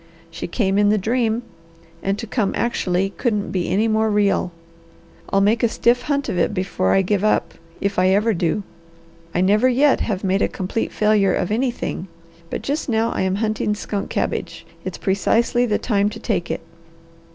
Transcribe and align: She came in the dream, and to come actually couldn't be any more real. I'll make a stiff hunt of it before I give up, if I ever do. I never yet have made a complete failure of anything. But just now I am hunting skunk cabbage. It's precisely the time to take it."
She 0.31 0.47
came 0.47 0.79
in 0.79 0.89
the 0.89 0.97
dream, 0.97 1.43
and 2.01 2.17
to 2.17 2.25
come 2.25 2.53
actually 2.55 3.11
couldn't 3.17 3.51
be 3.51 3.69
any 3.69 3.87
more 3.87 4.09
real. 4.09 4.51
I'll 5.29 5.41
make 5.41 5.61
a 5.61 5.67
stiff 5.69 6.01
hunt 6.01 6.27
of 6.27 6.39
it 6.39 6.55
before 6.55 6.91
I 6.91 7.03
give 7.03 7.23
up, 7.23 7.53
if 7.79 7.99
I 7.99 8.07
ever 8.07 8.33
do. 8.33 8.63
I 9.35 9.41
never 9.41 9.69
yet 9.69 9.99
have 10.01 10.23
made 10.23 10.41
a 10.41 10.47
complete 10.47 10.91
failure 10.91 11.35
of 11.35 11.51
anything. 11.51 12.07
But 12.49 12.63
just 12.63 12.89
now 12.89 13.11
I 13.11 13.21
am 13.21 13.35
hunting 13.35 13.75
skunk 13.75 14.09
cabbage. 14.09 14.65
It's 14.83 14.97
precisely 14.97 15.67
the 15.67 15.77
time 15.77 16.09
to 16.09 16.19
take 16.19 16.49
it." 16.49 16.61